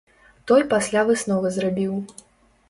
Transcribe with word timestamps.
Той 0.51 0.63
пасля 0.71 1.03
высновы 1.11 1.53
зрабіў. 1.59 1.93